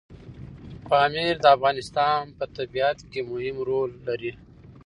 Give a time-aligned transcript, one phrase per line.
[0.87, 4.31] پامیر د افغانستان په طبیعت کې مهم رول لري.